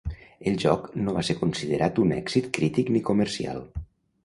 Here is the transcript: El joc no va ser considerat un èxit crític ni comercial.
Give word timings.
El 0.51 0.55
joc 0.63 0.87
no 1.07 1.13
va 1.17 1.23
ser 1.27 1.35
considerat 1.41 2.03
un 2.05 2.15
èxit 2.17 2.51
crític 2.59 2.91
ni 2.97 3.05
comercial. 3.13 3.65